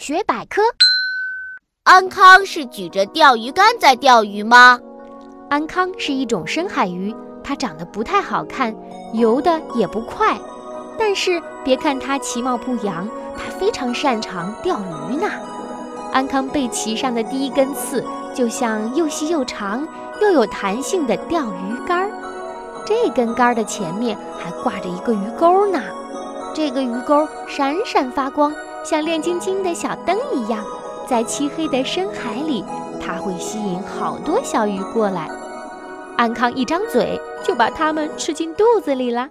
[0.00, 0.62] 大学百科：
[1.84, 4.80] 安康是举着钓鱼竿在钓鱼吗？
[5.50, 8.74] 安康是一种深海鱼，它长得不太好看，
[9.12, 10.38] 游的也不快。
[10.98, 15.28] 但是别看它其貌不扬，它非常擅长钓鱼呢。
[16.14, 18.02] 安康背鳍上的第一根刺，
[18.34, 19.86] 就像又细又长
[20.22, 22.10] 又有弹性的钓鱼竿儿。
[22.86, 25.78] 这根杆儿的前面还挂着一个鱼钩呢。
[26.54, 28.50] 这个鱼钩闪闪发光，
[28.84, 30.64] 像亮晶晶的小灯一样，
[31.08, 32.64] 在漆黑的深海里，
[33.00, 35.28] 它会吸引好多小鱼过来。
[36.16, 39.28] 安康一张嘴就把它们吃进肚子里了。